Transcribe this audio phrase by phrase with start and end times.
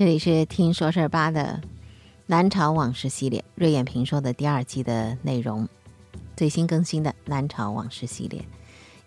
[0.00, 1.60] 这里是听说事儿吧的
[2.24, 5.68] 南朝往事系列，瑞眼评说的第二季的内容，
[6.34, 8.42] 最新更新的南朝往事系列。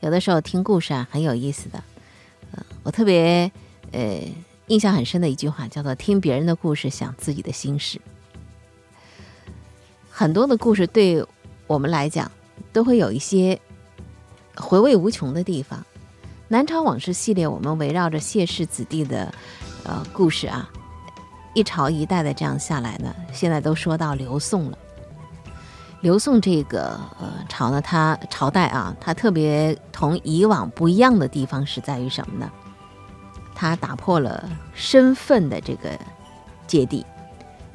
[0.01, 1.83] 有的时候听故事啊，很有意思的。
[2.51, 3.51] 呃，我特别
[3.91, 4.21] 呃
[4.67, 7.99] 印象很深的一句话叫做“听别人的故事，想自己的心事”。
[10.11, 11.25] 很多的故事对
[11.65, 12.31] 我们来讲，
[12.71, 13.59] 都会有一些
[14.57, 15.83] 回味无穷的地方。
[16.49, 19.33] 南朝往事系列，我们围绕着谢氏子弟的
[19.85, 20.71] 呃故事啊。
[21.53, 24.77] 一朝一代的这样下来呢，现在都说到刘宋了。
[26.01, 32.51] 刘宋这个呃朝呢，它朝代啊，它特别同以往不一样的地方是在于什么呢？
[33.55, 35.91] 它打破了身份的这个
[36.67, 37.05] 芥蒂，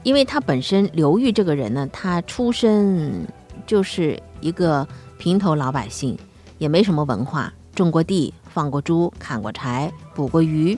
[0.03, 3.27] 因为他本身刘裕这个人呢，他出身
[3.65, 4.87] 就是一个
[5.19, 6.19] 平头老百姓，
[6.59, 10.77] 也没什么文化，种过地，放过猪，砍过柴，捕过鱼。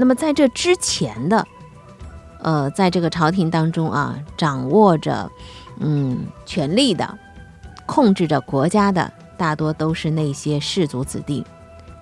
[0.00, 1.46] 那么在这之前的，
[2.38, 5.30] 呃，在这个朝廷当中啊，掌握着
[5.78, 7.18] 嗯权力的，
[7.84, 11.44] 控制着国家的，大多都是那些士族子弟。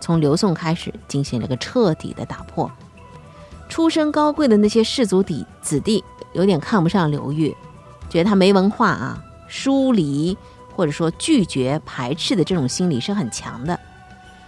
[0.01, 2.71] 从刘宋开始，进行了个彻底的打破。
[3.69, 6.05] 出身高贵的那些士族底子弟，
[6.35, 7.53] 有点看不上刘裕，
[8.09, 10.39] 觉得他没文化啊，疏离
[10.77, 13.77] 或者说拒绝排斥的这种心理是很强的。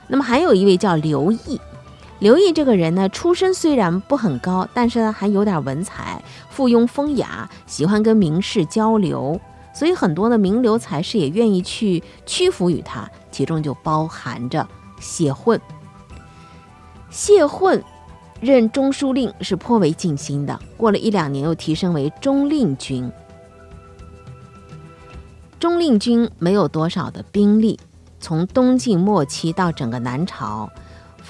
[0.06, 1.60] 那么还有一位叫刘毅。
[2.20, 9.40] 刘毅这个人呢，出身虽然不很高，但是呢还有点文采，附庸风雅，喜欢跟名士交流，
[9.74, 14.68] 所以很多的名流才士也愿意去屈服于他，其中就包含着
[15.00, 15.58] 谢混。
[17.08, 17.82] 谢混
[18.38, 23.10] 任中书令是颇为尽心的，过了一两年又提升为中令军。
[25.58, 27.80] 中令军没有多少的兵力，
[28.20, 30.70] 从东晋末期到整个南朝。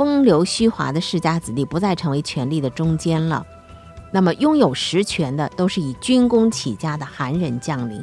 [0.00, 3.46] 风流虚华的世家子弟不再成为权力的中坚了，
[4.10, 8.02] 那么拥有实权的都是以军功起家的韩人将领。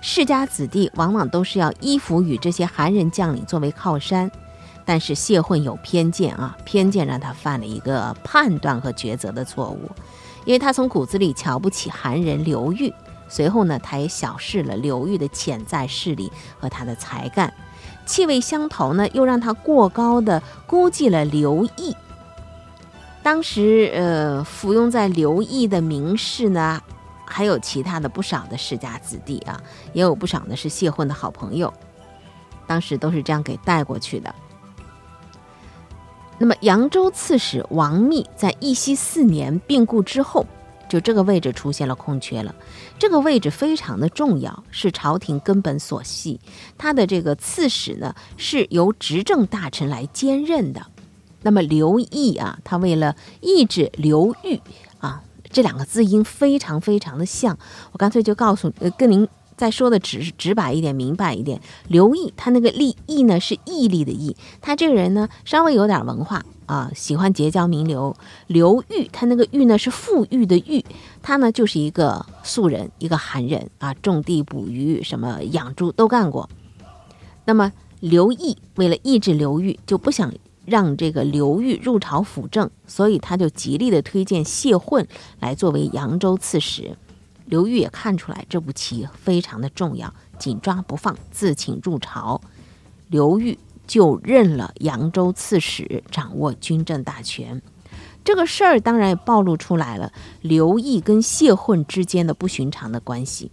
[0.00, 4.30] 世家子弟往往都是要依附于这些韩人将领作为靠山，
[4.84, 9.90] 但是谢混有偏见啊，偏见让他犯了一个判断和抉择的错误，
[10.44, 12.94] 因为他从骨子里瞧不起韩人刘裕，
[13.28, 16.30] 随后呢，他也小视了刘裕的潜在势力
[16.60, 17.52] 和他的才干。
[18.06, 21.96] 气味相投呢，又让他过高的估计了刘毅。
[23.22, 26.80] 当时，呃，服用在刘毅的名士呢，
[27.24, 29.60] 还有其他的不少的世家子弟啊，
[29.92, 31.72] 也有不少的是谢混的好朋友。
[32.66, 34.34] 当时都是这样给带过去的。
[36.38, 40.46] 那么，扬州刺史王密在义熙四年病故之后。
[40.94, 42.54] 就这个位置出现了空缺了，
[43.00, 46.38] 这个位置非常的重要，是朝廷根本所系。
[46.78, 50.86] 他的这个刺史呢，是由执政大臣来兼任的。
[51.42, 54.60] 那么刘毅啊，他为了抑制刘裕
[55.00, 57.58] 啊，这两个字音非常非常的像，
[57.90, 59.28] 我干脆就告诉呃跟您。
[59.56, 61.60] 再说的直直白一点，明白一点。
[61.88, 68.16] 刘毅他那个立毅呢是毅力的毅，他这个人呢稍微有点文化啊，喜欢结交名流。
[68.46, 70.84] 刘裕他那个裕呢是富裕的裕，
[71.22, 76.48] 他呢就是一个素人，一个寒人啊，种地捕鱼，什么养猪都干过。
[77.44, 80.32] 那么刘毅为了抑制刘裕，就不想
[80.64, 85.06] 让这个刘裕入朝辅政，所以他就极力的推荐谢混
[85.40, 86.96] 来作为扬州刺史。
[87.54, 92.40] 刘裕也看出来这步棋非常的重要，紧抓不放，自请入朝。
[93.06, 93.56] 刘裕
[93.86, 97.62] 就任了扬州刺史，掌握军政大权。
[98.24, 103.52] 这个事儿当然也暴露出来了，刘毅跟谢混之间的不寻常的关系。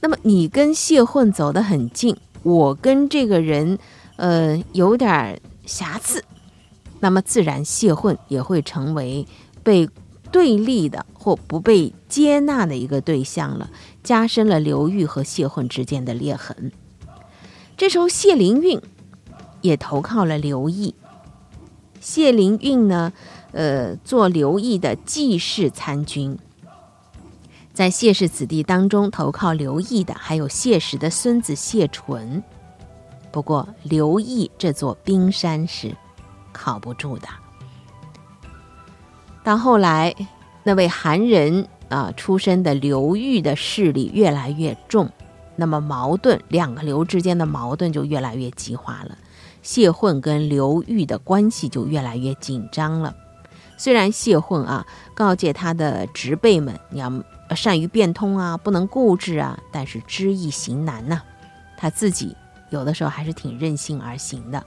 [0.00, 3.76] 那么你跟谢混走得很近，我跟这个人，
[4.14, 6.22] 呃，有点瑕疵，
[7.00, 9.26] 那么自然谢混也会成为
[9.64, 9.90] 被。
[10.34, 13.70] 对立的或不被接纳的一个对象了，
[14.02, 16.72] 加深了刘裕和谢混之间的裂痕。
[17.76, 18.82] 这时候，谢灵运
[19.60, 20.96] 也投靠了刘毅。
[22.00, 23.12] 谢灵运呢，
[23.52, 26.36] 呃，做刘毅的继室参军。
[27.72, 32.42] 在谢氏子弟当中，投靠刘毅的还有谢氏的孙子谢纯。
[33.30, 35.96] 不过，刘毅这座冰山是
[36.52, 37.28] 靠不住的。
[39.44, 40.14] 到后来，
[40.62, 45.10] 那位韩人啊出身的刘裕的势力越来越重，
[45.54, 49.18] 那么矛盾两个刘之间的矛盾就越来越激化了。
[49.60, 53.14] 谢混跟刘裕的关系就越来越紧张了。
[53.76, 57.12] 虽然谢混啊告诫他的侄辈们，你要
[57.54, 61.20] 善于变通啊，不能固执啊，但是知易行难呐。
[61.76, 62.34] 他自己
[62.70, 64.64] 有的时候还是挺任性而行的。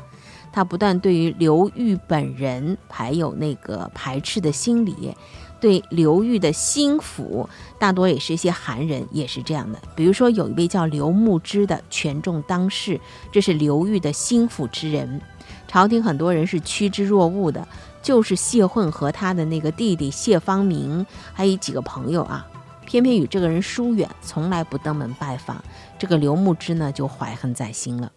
[0.57, 5.15] 他不但对于刘裕本人还有那个排斥的心理，
[5.59, 9.77] 对刘裕的心腹大多也是一些寒人，也是这样的。
[9.95, 12.99] 比如说有一位叫刘牧之的权重当世，
[13.31, 15.21] 这是刘裕的心腹之人，
[15.67, 17.67] 朝廷很多人是趋之若鹜的。
[18.01, 22.47] 就是谢混和他的那个弟弟谢方明，还有几个朋友啊，
[22.83, 25.63] 偏偏与这个人疏远，从来不登门拜访。
[25.99, 28.11] 这个刘牧之呢，就怀恨在心了。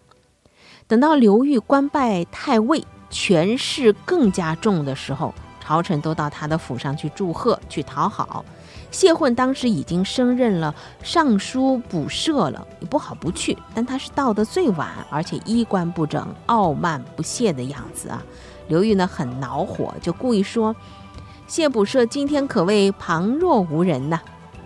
[0.90, 8.44] 等到刘裕官拜太尉，权势更加重的时候，朝臣都到他的府上去祝贺、去讨好。
[8.90, 13.56] 谢混当时已经升任了尚书补射了，也不好不去。
[13.72, 18.20] 但他是到的最晚，而且衣冠不整、傲慢不屑的样子啊。
[18.66, 20.74] 刘裕呢很恼火，就故意说
[21.46, 24.18] ：“谢卜舍今天可谓旁若无人呐。”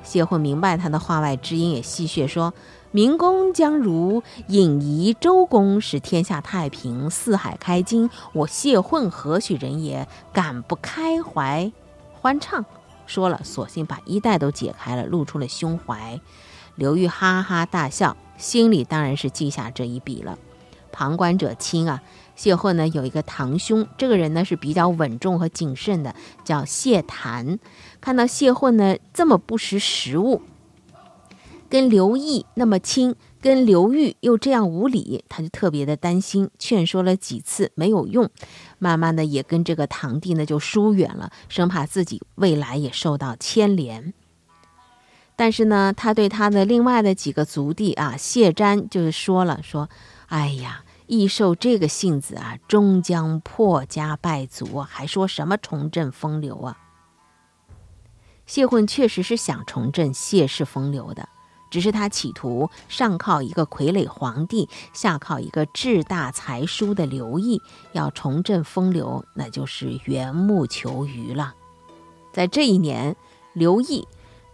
[0.02, 2.54] 谢混明白他的话外之音，也戏谑说
[2.94, 10.06] ：“明公将如引夷周公，使天下太平，四海开金，我谢混何许人也？
[10.32, 11.72] 敢不开怀
[12.12, 12.64] 欢畅？”
[13.04, 16.20] 说了，索性把衣带都解开了，露出了胸怀。
[16.76, 20.38] 刘裕哈哈大笑，心里当然是记下这一笔了。
[20.92, 22.00] 旁观者清啊。
[22.36, 26.14] 谢混呢有一个堂兄，这个人呢是比较稳重和谨慎的，
[26.44, 27.58] 叫谢谭。
[28.00, 30.42] 看到谢混呢这么不识时务，
[31.74, 38.30] 跟刘毅那么亲，跟刘裕又这样无礼，他就特别的担心，劝说了几次没有用，
[38.78, 44.14] 慢慢的也跟这个堂弟呢就疏远了，生怕自己未来也受到牵连。
[45.34, 49.88] 但是呢，他对他的另外的几个族弟啊，谢瞻就是说了，说，
[50.26, 50.84] 哎呀。
[51.06, 56.78] 易受这个性子啊，终将破家败族，还说什么重振风流啊？
[58.46, 61.28] 谢混确实是想重振谢氏风流的，
[61.74, 67.60] 只是他企图上靠一个傀儡皇帝，下靠一个志大才疏的刘毅，
[67.90, 71.52] 要重振风流，那就是缘木求鱼了。
[72.32, 73.16] 在这一年，
[73.54, 74.06] 刘毅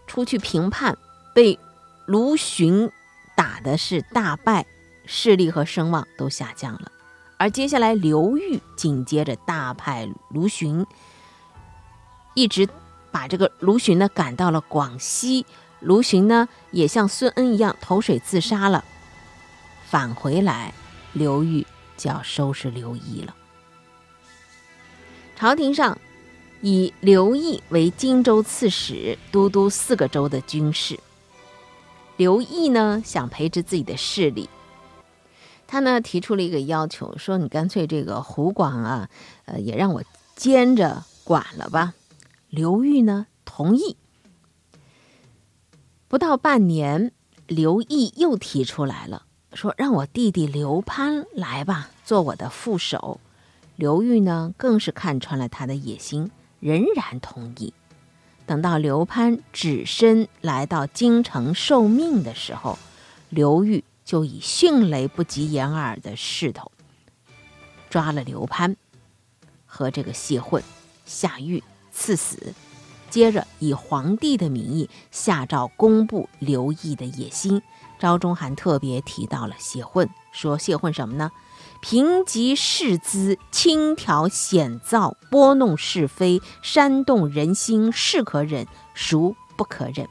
[0.06, 0.96] 出去平叛，
[1.34, 1.58] 被
[2.06, 2.90] 卢循
[3.37, 4.64] 打的是大败。
[5.05, 6.90] 势力和声望都下降了，
[7.37, 10.87] 而接下来刘裕紧接着大派卢循，
[12.32, 12.66] 一直
[13.12, 15.44] 把这个卢循呢赶到了广西。
[15.80, 18.84] 卢循呢也像孙恩一样投水自杀了。
[19.86, 20.72] 返回来，
[21.12, 21.66] 刘裕
[21.96, 23.34] 就要收拾刘毅了。
[25.36, 25.98] 朝廷上
[26.60, 31.00] 以刘毅为荆州刺史，都督四个州的军事。
[32.16, 34.48] 刘毅呢想培植自己的势力。
[35.66, 39.08] 他呢提出了一个要求，说你干脆这个湖广啊，
[39.46, 40.02] 呃，也让我
[40.36, 41.94] 兼着管了吧。
[42.50, 43.96] 刘裕呢同意。
[46.10, 47.12] 不到半年，
[47.46, 53.20] 刘毅又提出来了，说让我弟弟刘攀来吧，做我的副手。
[53.76, 57.72] 刘裕呢更是看穿了他的野心，仍然同意。
[58.44, 62.76] 等到刘攀只身来到京城受命的时候，
[63.28, 63.84] 刘裕。
[64.02, 66.72] 就以迅雷不及掩耳的势头
[67.88, 68.76] 抓了刘攀
[69.64, 70.60] 和这个谢混
[71.06, 72.52] 下狱赐死，
[73.10, 77.60] 接着以皇帝的名义下诏公布刘毅的野心。
[77.98, 81.30] 昭中还特别提到了谢混，说谢混什么呢？
[81.82, 90.08] 贫瘠世资，轻佻险躁，拨弄是非，煽动人心，是可忍，孰不可忍？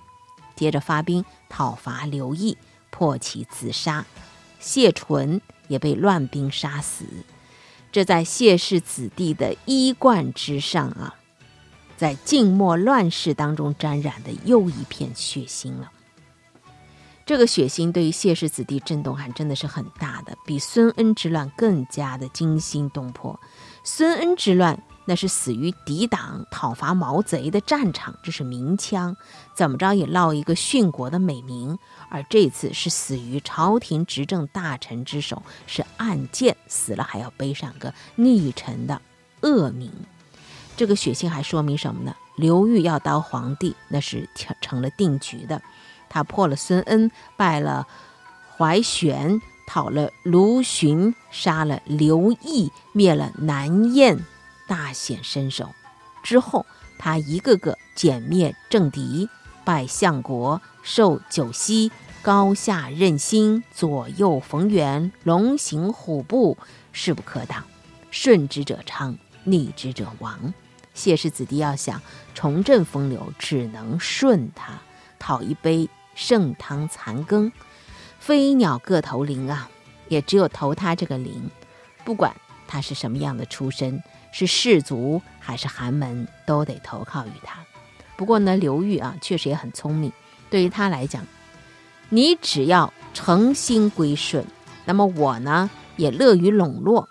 [0.56, 2.58] 接着发兵讨伐刘毅。
[2.92, 4.04] 迫其自杀，
[4.60, 7.06] 谢纯也被乱兵杀死。
[7.92, 11.16] 这在谢氏子弟的衣冠之上啊，
[12.00, 15.92] 在静默乱世当中沾染的又一片血腥了。
[17.26, 23.38] 这个血腥对于谢氏子弟震动还真的是很大的，比孙恩之乱更加的惊心动魄。
[23.84, 24.82] 孙恩之乱。
[25.06, 29.18] 那是死于抵挡讨伐毛贼的战场，这是明枪，
[29.56, 31.80] 怎么着也落一个殉国的美名。
[32.12, 39.02] 而这次是死于朝廷执政大臣之手，是暗箭死了，还要背上个逆臣的
[39.42, 39.92] 恶名。
[40.80, 42.16] 这个血腥还说明什么呢？
[42.38, 44.30] 刘裕要当皇帝，那是
[44.62, 45.62] 成了定局的。
[46.08, 47.86] 他破了孙恩，败了
[48.56, 54.18] 怀玄，讨了卢循，杀了刘毅，灭了南燕。
[54.70, 55.70] 大显身手
[56.24, 56.66] 之后，
[56.98, 59.28] 他一个个歼灭政敌，
[59.66, 66.58] 拜相国，受九锡，高下任心，左右逢源，龙行虎步，
[66.94, 67.66] 势不可挡。
[68.12, 70.54] 顺之者昌，逆之者亡。
[71.00, 72.02] 谢氏子弟要想
[72.36, 74.82] 重振风流，只能顺他，
[75.18, 77.50] 讨一杯盛汤残羹。
[78.20, 79.70] 飞鸟各投林啊，
[80.10, 81.50] 也只有投他这个林，
[82.04, 82.36] 不管。
[82.68, 87.66] 他是什么样的出身，是士族还是寒门，都得投靠于他。
[88.16, 90.12] 不过呢，刘裕啊，确实也很聪明。
[90.52, 91.26] 对于他来讲，
[92.10, 94.46] 你只要诚心归顺，
[94.86, 97.10] 那么我呢，也乐于笼络。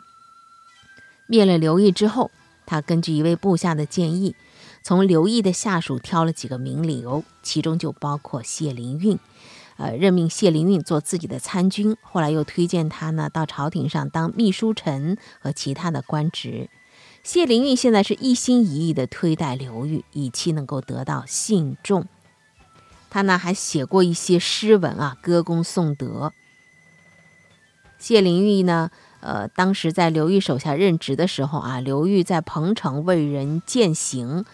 [1.27, 2.31] 灭了刘毅之后，
[2.69, 4.37] 他根据一位部下的建议，
[4.83, 9.19] 从刘毅的下属挑了几个名流，其中就包括谢灵运。
[9.79, 16.69] 呃，任命谢灵运做自己的参军，后来又推荐他呢到朝廷上当秘书丞和其他的官职。
[17.23, 22.07] 谢灵运现在是一心一意的推戴刘裕，以期能够得到信众。
[23.09, 26.35] 他呢还写过一些诗文啊，歌功颂德。
[27.99, 34.45] 谢灵运呢，呃，当时在刘裕手下任职的时候啊，刘裕在彭城为人践行，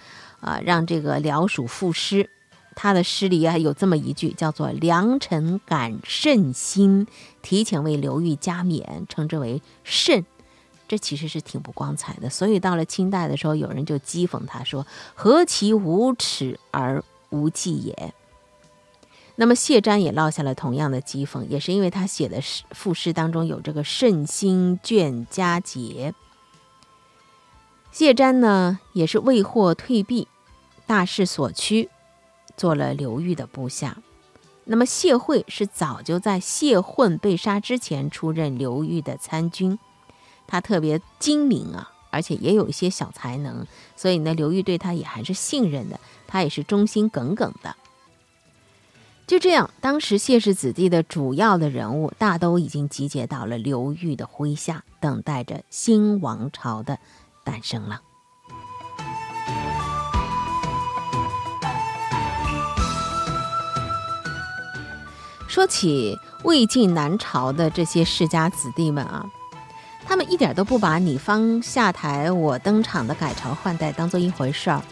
[0.40, 2.30] 啊，让这个辽属赋诗。
[2.76, 7.06] 他的诗里啊有这么一句，叫做“良臣感甚心”，
[7.40, 10.25] 提前为刘裕加冕，称之为“甚”。
[10.88, 12.28] 这其实是挺不光彩的。
[12.28, 18.12] 所以到了清代的时候，有人就讥讽他说：“何其无耻而无忌也。”
[19.37, 26.14] 那么谢瞻也落下了同样的讥讽，也是因为他写的诗赋诗当中有这个“甚心倦佳节”。
[27.91, 30.29] 谢瞻呢，也是未获退避，
[30.87, 31.91] 大势所趋。
[32.57, 33.97] 做了刘裕的部下，
[34.67, 39.76] 那么谢惠是早就在谢混被杀之前出任刘裕的参军，
[40.47, 45.99] 他特别精明啊，而且也有一些小才能，所以呢，刘裕对他也还是信任的，
[46.29, 47.75] 他也是忠心耿耿的。
[49.26, 56.99] 就这样，当时谢氏子弟的主要的人物大都已经集结到了刘裕的麾下，等待着新王朝的
[57.43, 58.02] 诞生了。
[65.49, 69.25] 说起魏晋南朝的这些世家子弟们啊，
[70.04, 74.83] 他们一点都不把你方下台我登场的改朝换代当做一回事儿，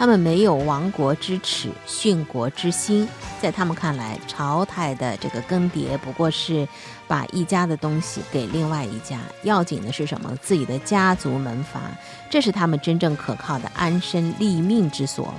[0.00, 3.06] 他们没有亡国之耻、殉国之心，
[3.38, 6.66] 在他们看来，朝代的这个更迭不过是
[7.06, 10.34] 把一家的东西给另外一家，要紧的是什么？
[10.40, 11.82] 自己的家族门阀，
[12.30, 15.34] 这是他们真正可靠的安身立命之所。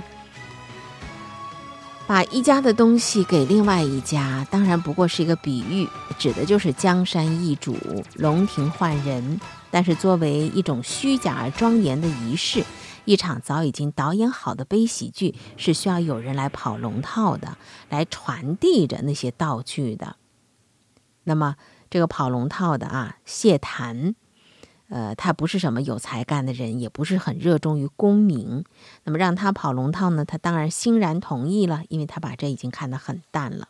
[2.06, 5.88] 把一家的东西给另外一家，当然不过是一个比喻，
[6.20, 7.76] 指的就是江山易主，
[8.14, 9.40] 龙庭换人。
[9.72, 12.62] 但是作为一种虚假而庄严的仪式，
[13.04, 17.56] 一场早已经导演好的悲喜剧是需要有人来跑龙套的，
[17.88, 20.16] 来传递着那些道具的。
[21.24, 21.56] 那么
[21.90, 24.14] 这个跑龙套的啊，谢谭。
[24.88, 28.62] 呃，他不是什么有才干的人，也不是很热衷于功名。
[29.04, 30.22] 那么让他跑龙套呢？
[30.22, 33.68] 他当然欣然同意了，因为他把这已经看得很淡了。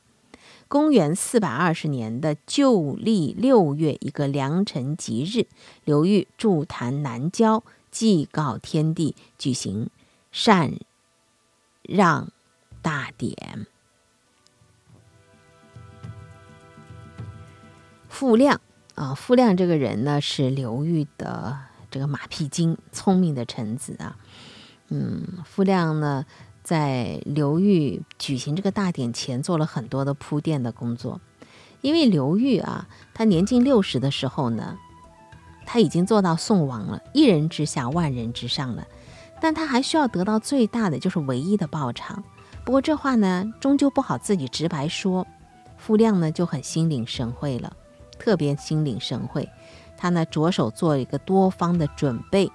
[0.66, 5.46] 公元四百二十年的旧历六月一个良辰吉日，
[5.84, 7.62] 刘裕驻坛南郊，
[7.92, 9.88] 祭告天地，举行
[10.32, 10.72] 禅
[11.82, 12.32] 让
[12.82, 13.68] 大典。
[18.08, 18.60] 傅亮。
[18.94, 21.58] 啊，傅亮这个人呢，是刘裕的
[21.90, 24.18] 这个马屁精，聪明的臣子啊。
[24.88, 26.26] 嗯，傅亮呢，
[26.62, 31.22] 在刘裕举行这个大典前，做了很多的铺垫的工作。
[31.80, 34.78] 因为刘裕啊，他年近六十的时候呢，
[35.64, 38.86] 他已经做到宋王了，一人之下，万人之上了。
[39.40, 42.22] 但他还需要得到最大的，就是唯一的报偿。
[42.64, 45.26] 不过这话呢，终究不好自己直白说。
[45.76, 47.72] 傅亮呢，就很心领神会了。
[48.18, 49.48] 特别心领神会，
[49.96, 52.48] 他呢着手做一个多方的准备。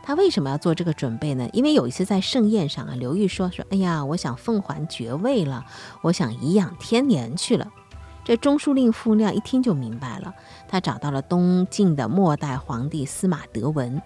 [0.00, 1.48] 他为什么要做这个准备呢？
[1.52, 5.66] 因为有一次在盛宴上啊，刘裕说说：“哎呀，我想奉还爵位了，
[6.02, 7.66] 我想颐养天年去了。”
[8.28, 10.34] 这中书令傅亮一听就明白了，
[10.68, 14.02] 他找到了东晋的末代皇帝司马德文，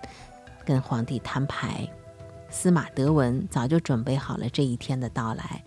[0.65, 1.91] 跟皇帝摊牌。
[2.49, 5.65] 司马德文早就准备好了这一天的到来。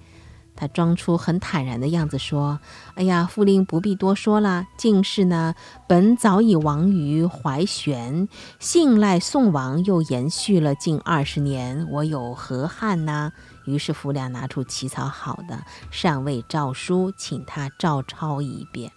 [0.57, 2.59] 他装出很坦然的样子说
[2.95, 4.65] ：“哎呀，傅令不必多说了。
[4.77, 5.53] 进士呢，
[5.85, 13.33] 本早已亡于怀玄，信赖宋王又延续了近二十年，我有何憾呢？”
[13.67, 18.91] 于是傅亮拿出起草好的禅位诏书，请他照抄一遍。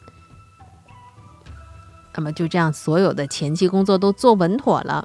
[2.15, 5.05] 那么就这样，所有的前期工作都做稳妥了，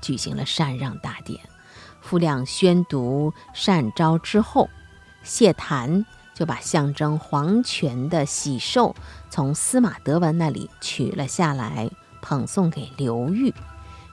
[0.00, 1.40] 举行了禅让大典。
[2.00, 4.68] 傅亮宣读禅诏之后。
[5.26, 8.94] 谢谭就把象征皇权的喜寿
[9.28, 11.90] 从司马德文那里取了下来，
[12.22, 13.52] 捧送给刘裕。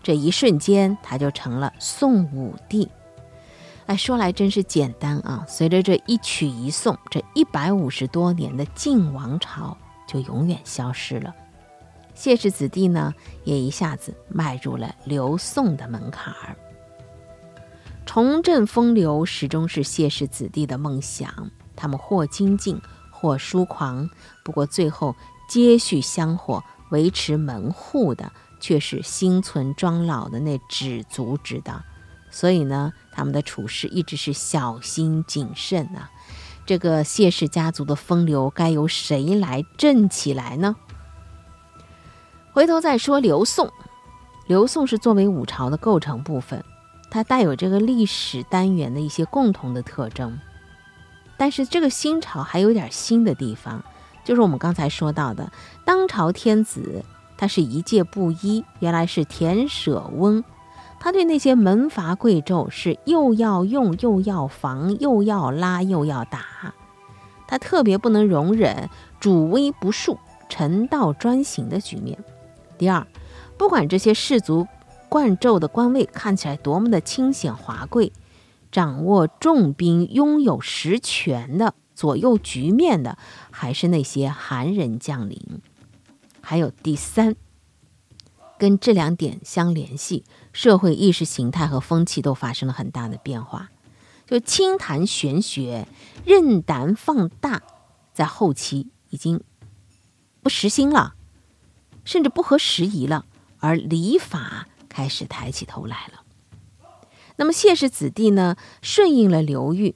[0.01, 2.89] 这一瞬间，他就成了宋武帝。
[3.85, 5.45] 哎，说来真是简单啊！
[5.47, 9.77] 随着这一取一送，这一百五十多年的晋王朝
[10.07, 11.33] 就永远消失了。
[12.15, 16.55] 谢氏子弟呢，也一下子迈入了刘宋的门槛儿。
[18.05, 22.79] 重振风流始终是谢氏子弟的梦想，他们或精进，
[23.09, 24.09] 或疏狂，
[24.43, 25.15] 不过最后
[25.47, 31.81] 接续香火、维持门户的，却是心存庄老的那止足之道。
[32.29, 36.11] 所以呢，他们的处事一直是小心谨慎啊。
[36.65, 40.75] 这个谢氏家族的风流，该由谁来振起来呢？
[42.53, 43.71] 回头再说刘宋，
[44.45, 46.63] 刘宋是作为五朝的构成部分，
[47.13, 50.39] 它带有这个历史单元的一些共同的特征。
[51.37, 53.83] 但是这个新朝还有点新的地方，
[54.23, 55.51] 就是我们刚才说到的，
[55.85, 57.05] 当朝天子
[57.37, 60.43] 他是一介布衣，原来是田舍翁，
[60.99, 66.73] 他对那些门阀贵胄是又要用又要防，又要拉又要打，
[67.47, 68.89] 他特别不能容忍
[69.19, 70.17] 主威不恕、
[70.49, 72.17] 臣道专行的局面。
[72.79, 73.05] 第二，
[73.55, 74.67] 不管这些氏族
[75.13, 78.11] 冠胄的官位看起来多么的清显华贵，
[78.71, 83.15] 掌握重兵、拥有实权的、左右局面的，
[83.51, 85.61] 还是那些韩人将领。
[86.41, 87.35] 还有第三，
[88.57, 93.69] 跟这两点相联系，社会意识形态和风气都发生了很大的变化。
[94.25, 95.87] 就轻谈玄学、
[96.25, 97.61] 任胆放大，
[98.13, 99.43] 在后期已经
[100.41, 101.13] 不实心了。
[102.03, 103.27] 甚至不合时宜了，
[103.59, 106.21] 而礼法开始抬起头来了。
[107.35, 109.95] 那么谢氏子弟呢，顺应了刘裕，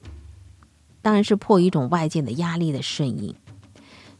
[1.00, 3.36] 当然是迫于一种外界的压力的顺应。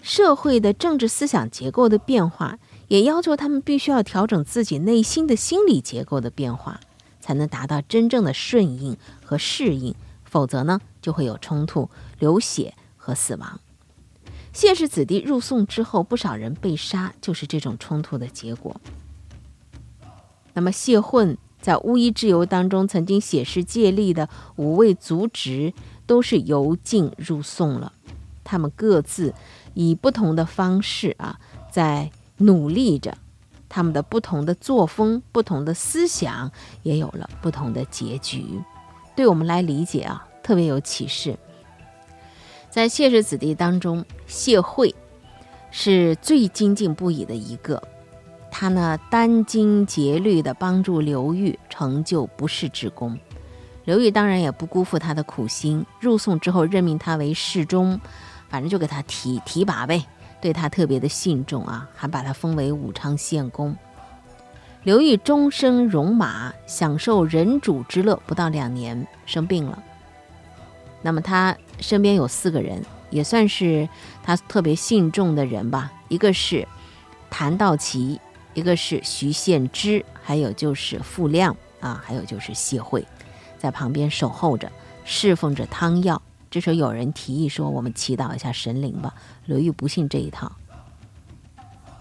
[0.01, 6.79] 社会的政治思想结构的变化，也要求他们必须要调整自己内心的心理结构的变化，
[7.21, 9.95] 才能达到真正的顺应和适应。
[10.25, 13.59] 否则呢，就会有冲突、流血和死亡。
[14.53, 18.81] 谢氏子弟入宋之后，不少人被杀，就是这种冲突的结果。
[20.59, 25.73] 那么谢混在乌衣之游当中曾经写诗借力的五位族侄，
[26.05, 27.93] 都是由晋入宋了。
[28.43, 29.33] 他们各自
[29.75, 31.39] 以不同的方式啊，
[31.71, 33.17] 在努力着，
[33.69, 36.51] 他们的不同的作风、不同的思想，
[36.83, 38.61] 也有了不同的结局。
[39.15, 41.39] 对我们来理解啊，特别有启示。
[42.69, 44.93] 在谢氏子弟当中，谢惠
[45.71, 47.81] 是最精进不已的一个。
[48.51, 53.19] 他呢，殚精竭虑地帮助刘裕成就不世之功。
[53.85, 58.01] 刘裕当然也不辜负他的苦心，入宋之后任命他为侍中，
[58.49, 60.05] 反正就给他提提拔呗，
[60.41, 63.77] 对他特别的信重啊，还把他封为武昌县公。
[64.83, 69.83] 刘裕终生戎马，享受人主之乐，不到两年生病了。
[71.03, 73.89] 那么他身边有四个人，也算是
[74.23, 75.93] 他特别信重的人吧。
[76.09, 76.67] 一个是
[77.31, 78.21] 谭道齐，
[78.59, 83.07] 一个是徐献之，还有就是傅亮啊，还有就是谢惠，
[83.57, 84.71] 在旁边守候着，
[85.05, 86.21] 侍奉着汤药。
[86.51, 89.15] 这时候有人提议说：“我们祈祷一下神灵吧。”
[89.47, 90.51] 刘裕不信这一套，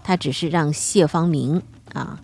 [0.02, 2.20] 他只是让谢方明啊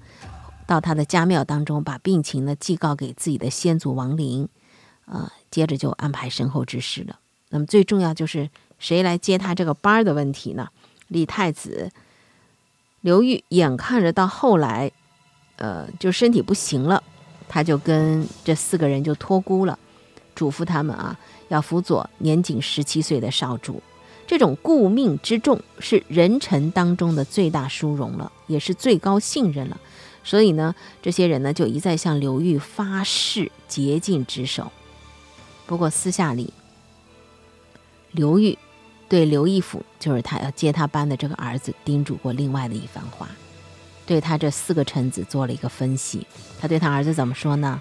[0.67, 4.49] 到他的家庙当中，把病情呢祭告给自己的先祖亡灵。
[5.07, 7.21] 啊，接着就安排身后之事了。
[7.51, 10.71] 那么最重要就是谁来接他这个班儿的问题呢？
[11.07, 11.93] 李太子
[13.05, 14.91] 刘裕眼看着到后来，
[15.57, 17.03] 呃，就身体不行了，
[17.47, 19.79] 他就跟这四个人就托孤了，
[20.35, 23.83] 嘱咐他们啊，要辅佐年仅十七岁的少主。
[24.27, 29.79] 这种顾命之重是人臣当中的最大殊荣了，也是最高信任了。
[30.25, 34.73] 所以呢，这些人呢就一再向刘裕发誓竭尽职守。
[35.67, 36.55] 不过私下里，
[38.13, 38.57] 刘裕
[39.09, 43.29] 对刘义府，就是他要接他班的这个儿子，叮嘱过另外的一番话，
[44.07, 46.27] 对他这四个臣子做了一个分析。
[46.61, 47.81] 他对他儿子怎么说呢？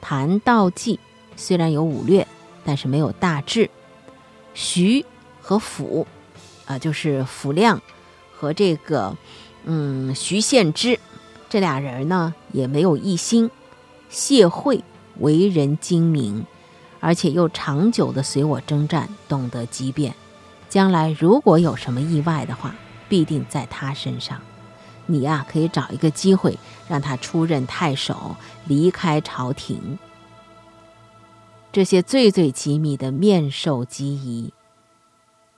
[0.00, 0.98] 谭道济
[1.36, 2.26] 虽然有武略，
[2.64, 3.70] 但是没有大志。
[4.54, 5.04] 徐
[5.40, 6.06] 和辅，
[6.64, 7.80] 啊，就是辅亮
[8.34, 9.16] 和这个
[9.64, 10.98] 嗯徐献之
[11.48, 13.50] 这俩人呢，也没有一心。
[14.08, 14.82] 谢惠
[15.18, 16.46] 为人精明。
[17.00, 20.14] 而且又长久的随我征战，懂得机变，
[20.68, 22.74] 将来如果有什么意外的话，
[23.08, 24.40] 必定在他身上。
[25.06, 28.34] 你呀，可以找一个机会让他出任太守，
[28.66, 29.98] 离开朝廷。
[31.72, 34.52] 这些最最机密的面授机宜，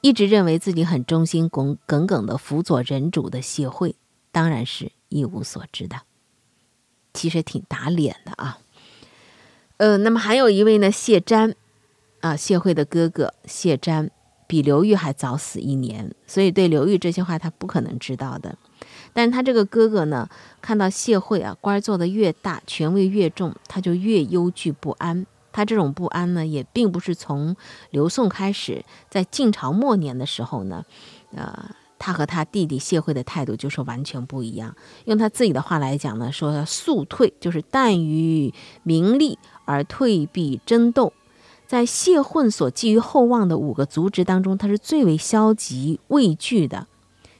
[0.00, 3.94] 一直认为自己很忠心耿耿耿的辅佐人主的谢惠，
[4.32, 6.00] 当然是一无所知的。
[7.14, 8.58] 其实挺打脸的啊。
[9.78, 11.54] 呃，那么还有一位呢，谢瞻，
[12.20, 14.10] 啊，谢惠的哥哥谢瞻，
[14.46, 18.58] 比刘裕还早死一年，所以对刘裕这些话他不可能知道的。
[19.12, 20.28] 但是他这个哥哥呢，
[20.60, 25.24] 看到谢惠啊官做的越大，权位越重，他就越忧惧不安。
[25.52, 27.56] 他这种不安呢，也并不是从
[27.90, 30.84] 刘宋开始，在晋朝末年的时候呢，
[31.34, 34.76] 呃，他和他弟弟谢惠的态度就是完全不一样。
[35.06, 38.52] 用他自己的话来讲呢，说速退就是淡于
[38.84, 39.38] 名利
[39.68, 41.12] 而退避争斗。
[41.66, 46.86] 在谢混所寄予厚望的五个族侄当中，他是最为消极畏惧的。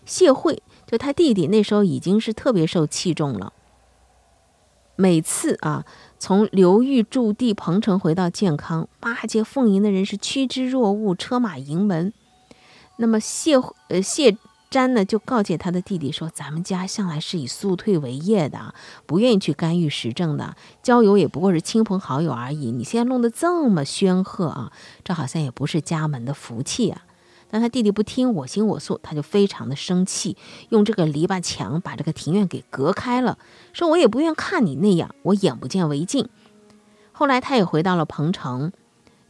[0.05, 3.55] 谢惠就他弟弟那时候已经是特别受器重了，
[4.97, 5.87] 每次啊。
[6.19, 12.13] 从刘裕驻地彭城回到建康，八街奉迎的人是趋之若鹜，车马盈门。
[12.97, 13.57] 那么谢
[13.89, 14.37] 呃谢
[14.71, 18.75] 詹呢，就告诫他的弟弟说：“咱们家向来是以速退为业的，
[19.07, 22.71] 不愿意去干预时政的，交友也不过是亲朋好友而已。
[22.71, 27.05] 你现在弄得这么煊赫啊，这好像也不是家门的福气啊。”
[27.51, 30.37] 但他弟弟不听，我行我素，他就非常的生气，
[30.69, 33.39] 用这个篱笆墙把这个庭院给隔开了，
[33.73, 36.29] 说我也不愿看你那样，我眼不见为净。
[37.11, 38.71] 后来他也回到了彭城，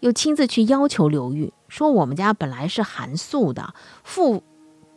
[0.01, 3.73] 又亲自去要求刘玉，说我们家本来是寒素的，
[4.03, 4.43] 父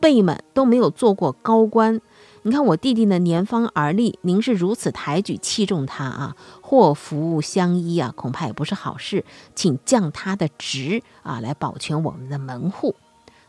[0.01, 2.01] 辈们都没有做过高官，
[2.41, 9.23] 你看我弟弟呢年方而立，您是如此抬举器重他啊，祸福相依啊，恐怕也不是好事，
[9.55, 12.95] 请降他的职啊，来保全我们的门户。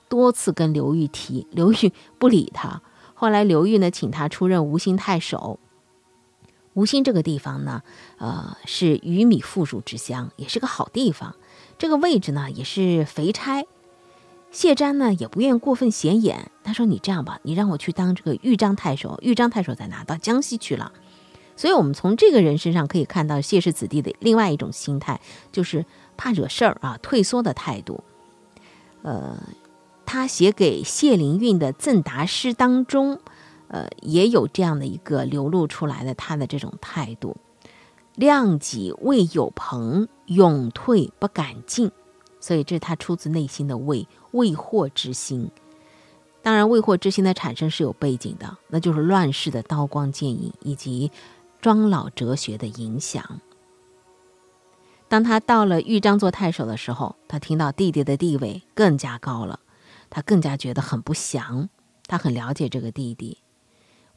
[0.09, 2.83] 多次跟刘裕提，刘裕不理他。
[3.15, 5.59] 后来刘裕呢，请他出任吴兴太守。
[6.75, 7.83] 吴兴这个地方呢，
[8.19, 11.35] 呃，是鱼米富庶之乡，也是个好地方。
[11.79, 13.65] 这个位置呢，也是肥差。
[14.53, 16.53] 谢瞻呢，也不愿过分显眼。
[16.63, 19.19] 他说：“你这样吧，你让我去当这个豫章太守。
[19.23, 20.05] 豫章太守在哪？
[20.05, 20.93] 到江西去了。”
[21.57, 25.85] 所以，我们从这个人身上可以看到谢氏子弟的另外一种心态，就是
[26.17, 28.05] 怕惹事儿啊，退缩的态度。
[29.03, 29.37] 呃。
[30.05, 33.19] 他写给谢灵运的赠答诗当中，
[33.69, 37.39] 呃，也有这样的一个流露出来的他的这种态度：
[38.15, 41.91] 量己未有朋，勇退不敢进。
[42.43, 45.51] 所以这是他出自内心的畏畏祸之心。
[46.43, 51.11] 当然，畏祸之心的产生是有背景的，那就是乱世的刀光剑影以及
[51.61, 53.41] 庄老哲学的影响。
[55.09, 59.61] 当他到了豫章做太守的时候，他听到弟弟的地位更加高了。
[60.11, 61.69] 他更加觉得很不祥。
[62.09, 63.39] 他很了解这个弟弟，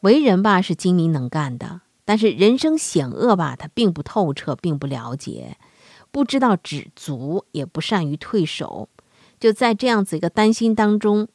[0.02, 5.58] 为人吧是精明能干的，但是人生险恶吧，他并不透彻，并不了解，
[6.15, 8.88] 不知道止足，也不善于退守。
[9.38, 11.28] 就在这样子一个担心当中，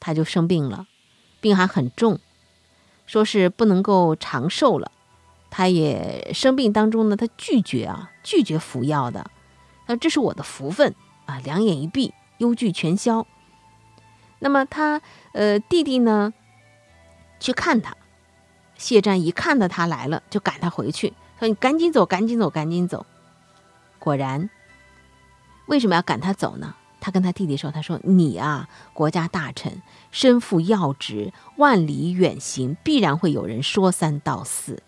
[0.00, 0.86] 他就生病了，
[1.42, 2.18] 病还很重，
[3.04, 4.90] 说是不能够长寿了。
[5.50, 9.30] 他也生病当中呢，他拒绝啊，拒绝服药的。
[9.88, 10.94] 那这是我的福分
[11.26, 13.26] 啊，两眼一闭，忧惧全消。
[14.38, 16.32] 那么他呃弟弟呢，
[17.38, 17.94] 去看他，
[18.78, 23.04] 谢瞻一看到他来了，就赶他回去，说：“你赶紧走，赶紧走，赶紧走。”
[24.04, 24.50] 果然，
[25.64, 26.74] 为什么要赶他走呢？
[27.00, 34.82] 他跟他弟弟说：“他说你啊，国家大臣，身负要职，万里远行，必然会有人说三道四，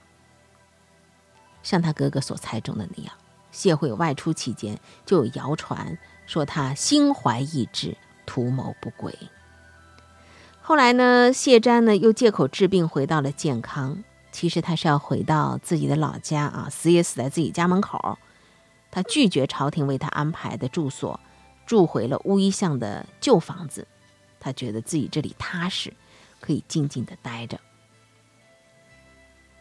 [1.63, 3.15] 像他哥哥所猜中的那样。
[3.51, 9.17] 谢惠外出期间，就有谣传说他心怀异志，图谋不轨。”
[10.61, 14.05] 后来呢，谢瞻呢又借口治病回到了建康。
[14.33, 18.19] 其实他是要回到自己的老家啊，死也死在自己家门口。
[18.91, 21.19] 他拒绝朝廷为他安排的住所，
[21.67, 23.87] 住回了乌衣巷的旧房子。
[24.41, 25.93] 他觉得自己这里踏实，
[26.41, 27.61] 可以静静的待着。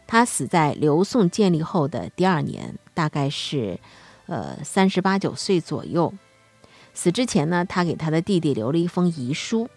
[0.06, 3.80] 他死在刘宋建立后的第二年，大概是
[4.26, 6.14] 呃三十八九岁左右。
[6.94, 9.68] 死之前呢，他给他的弟弟留了一封遗书，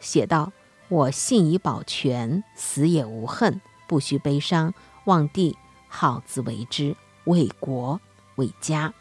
[0.00, 0.52] 写道。
[0.88, 4.72] 我信以保全，死也无恨，不须悲伤。
[5.06, 5.56] 望帝
[5.88, 8.00] 好自为之，为国
[8.36, 8.94] 为家。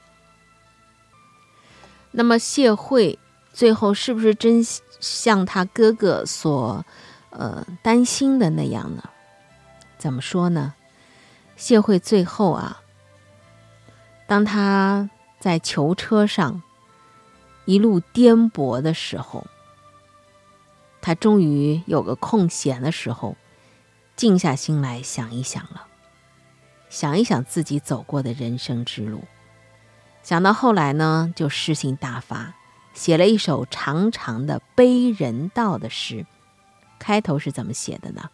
[2.11, 3.17] 那么谢慧
[3.53, 4.65] 最后是不是真
[4.99, 6.85] 像他哥哥所
[7.29, 9.03] 呃担心的那样呢？
[9.97, 10.73] 怎么说呢？
[11.55, 12.81] 谢慧最后啊，
[14.27, 16.61] 当他在囚车上
[17.65, 19.45] 一路颠簸的时候。
[21.01, 23.37] 他终于有个空闲的时候，
[24.15, 25.85] 静下心来想一想了，
[26.95, 29.25] 想一想自己走过的人生之路，
[30.23, 32.55] 想到后来呢，就诗性大发，
[32.93, 36.25] 写了一首长长的悲人道的诗。
[36.97, 38.29] 开头是怎么写的呢？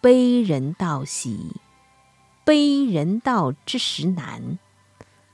[0.00, 1.54] 悲人道喜，
[2.44, 4.58] 悲人道之时难，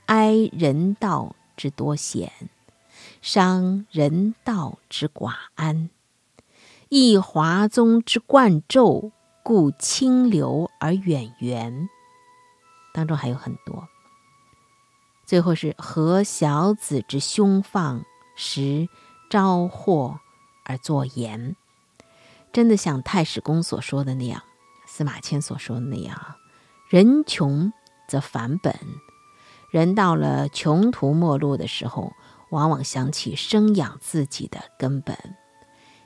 [0.05, 2.31] 哀人道之多险，
[3.23, 5.89] 伤人道之寡安。
[6.89, 9.09] 一华宗之冠胄，
[9.41, 11.89] 故清流而远源。
[12.95, 13.87] 当中还有很多。
[15.25, 18.05] 最后是和小子之凶放，
[18.35, 18.87] 时
[19.29, 20.19] 招祸
[20.63, 21.55] 而作言。
[22.53, 24.41] 真的像太史公所说的那样，
[24.87, 26.35] 司马迁所说的那样，
[26.87, 27.73] 人穷
[28.07, 28.73] 则返本。
[29.71, 32.13] 人到了穷途末路的时候，
[32.51, 35.17] 往往想起生养自己的根本。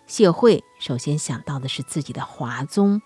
[0.07, 2.99] 谢惠首先想到的是自己的华宗。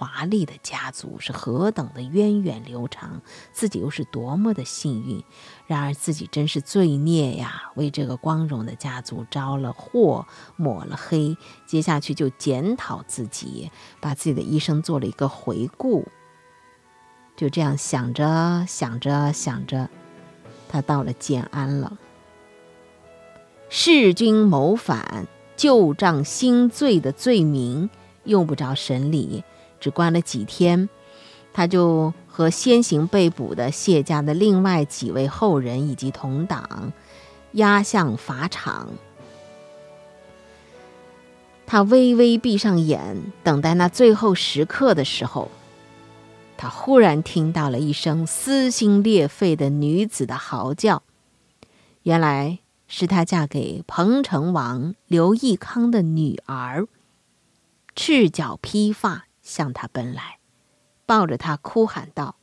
[0.00, 3.20] 华丽的家族是何等的源远流长，
[3.52, 5.22] 自己又是多么的幸运。
[5.66, 11.36] 然而自己真是罪孽呀，为这个光荣的家族招了祸，抹了黑。
[11.66, 16.08] 接下去就检讨自己，把自己的一生做了一个回顾。
[17.36, 19.90] 就这样想着想着想着，
[20.70, 21.98] 他到了建安了。
[23.68, 25.26] 弑君谋反、
[25.58, 27.90] 旧账新罪的罪名，
[28.24, 29.44] 用不着审理。
[29.80, 30.88] 只关了几天，
[31.52, 36.92] 他就和先行被捕的谢家的另外几位后人以及同党
[37.52, 38.88] 押向法场。
[41.66, 45.50] 他微微闭上眼，等待那最后时刻的时候，
[46.56, 51.02] 他忽然听到了一声撕心裂肺的女子的嚎叫。
[52.02, 56.88] 原来是他嫁给彭城王刘义康的女儿，
[57.94, 59.26] 赤脚披发。
[59.50, 60.38] 向他奔来，
[61.06, 62.36] 抱着他哭喊道：“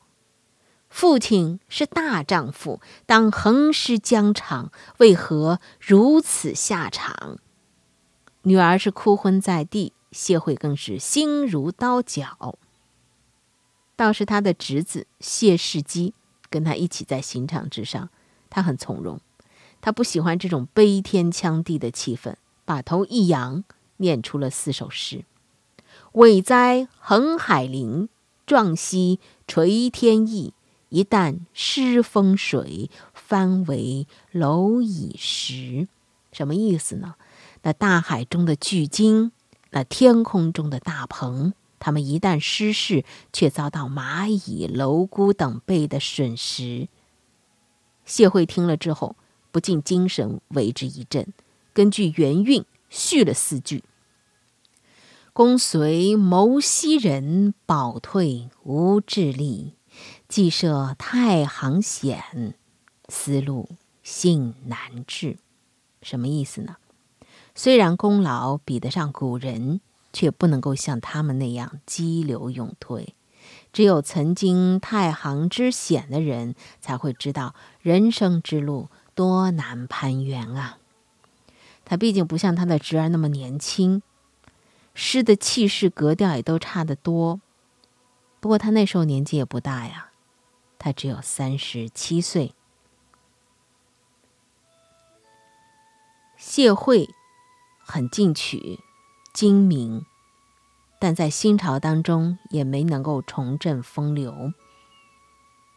[0.89, 7.39] 父亲是大丈夫，当横尸疆场，为何如此下场？”
[8.43, 12.59] 女儿是哭昏在地，谢惠更是心如刀绞。
[13.95, 16.13] 倒是他的侄子谢世基
[16.49, 18.09] 跟他一起在刑场之上，
[18.49, 19.21] 他很从容，
[19.79, 23.63] 他不喜欢这种悲天枪地的气氛，把头一扬，
[23.97, 25.23] 念出了四首诗。
[26.13, 28.09] 伟哉横海林，
[28.45, 30.53] 壮兮垂天意。
[30.89, 35.89] 一旦失风水，翻为蝼蚁食。
[36.31, 37.15] 什么意思呢？
[37.63, 39.33] 那大海中的巨鲸，
[39.71, 46.87] 那天空中的大鹏，它们一旦失事，却遭到蚂蚁、蝼蛄等辈的损失。
[48.05, 49.17] 谢惠听了之后，
[49.51, 51.33] 不禁精神为之一振，
[51.73, 53.83] 根据原韵续了四句。
[55.37, 59.75] 公随谋西人，保退无智力；
[60.27, 62.55] 既涉太行险，
[63.07, 63.69] 思路
[64.01, 65.37] 性难治。
[66.01, 66.77] 什么意思呢？
[67.53, 69.79] 虽然功劳比得上古人，
[70.11, 73.13] 却不能够像他们那样激流勇退。
[73.71, 80.79] 只有曾经太行之险的人，才会知道人生之路多难攀援啊！
[81.85, 84.01] 他毕竟不像他的侄儿那么年轻。
[84.99, 87.39] 诗的气势格调也都差得多，
[88.39, 90.09] 不过他那时候年纪也不大呀，
[90.79, 92.55] 他只有三十七岁。
[96.35, 97.11] 谢惠
[97.85, 98.79] 很进取、
[99.33, 100.03] 精明，
[100.99, 104.51] 但在新朝当中也没能够重振风流。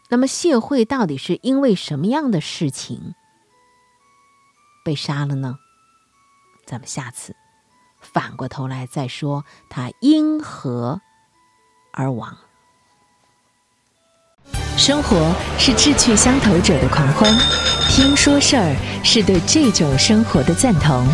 [0.09, 3.15] 那么谢惠到底是因为什么样的事情
[4.83, 5.59] 被杀了呢？
[6.65, 7.37] 咱们下次。
[8.13, 11.01] 反过头来再说，他因何
[11.93, 12.37] 而亡？
[14.77, 17.31] 生活是志趣相投者的狂欢，
[17.91, 21.07] 听说事儿是对这种生活的赞同。